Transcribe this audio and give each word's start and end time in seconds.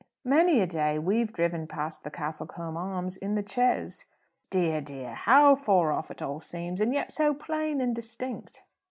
Many 0.25 0.61
a 0.61 0.65
day 0.65 0.97
we've 0.97 1.31
driven 1.31 1.67
past 1.67 2.03
the 2.03 2.09
Castlecombe 2.09 2.75
Arms 2.75 3.17
in 3.17 3.35
the 3.35 3.47
chaise. 3.47 4.07
Dear, 4.49 4.81
dear, 4.81 5.13
how 5.13 5.53
far 5.53 5.91
off 5.91 6.09
it 6.09 6.23
all 6.23 6.41
seems, 6.41 6.81
and 6.81 6.91
yet 6.91 7.11
so 7.11 7.35
plain 7.35 7.79
and 7.79 7.95
distinct! 7.95 8.63